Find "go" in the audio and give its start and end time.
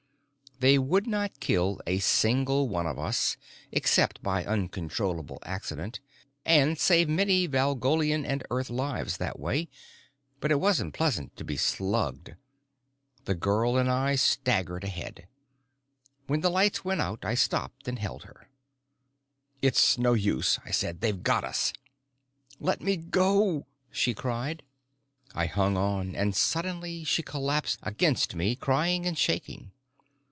22.97-23.65